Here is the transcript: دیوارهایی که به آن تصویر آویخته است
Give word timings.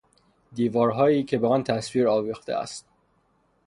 دیوارهایی 0.53 1.23
که 1.23 1.37
به 1.37 1.47
آن 1.47 1.63
تصویر 1.63 2.07
آویخته 2.07 2.53
است 2.53 2.87